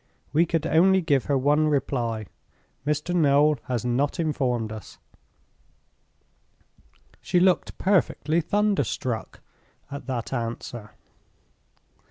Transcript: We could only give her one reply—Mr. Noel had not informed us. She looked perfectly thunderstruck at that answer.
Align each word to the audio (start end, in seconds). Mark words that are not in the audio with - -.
We 0.33 0.47
could 0.47 0.65
only 0.65 0.99
give 1.01 1.25
her 1.25 1.37
one 1.37 1.67
reply—Mr. 1.67 3.13
Noel 3.13 3.59
had 3.65 3.85
not 3.85 4.19
informed 4.19 4.71
us. 4.71 4.97
She 7.21 7.39
looked 7.39 7.77
perfectly 7.77 8.41
thunderstruck 8.41 9.41
at 9.91 10.07
that 10.07 10.33
answer. 10.33 10.93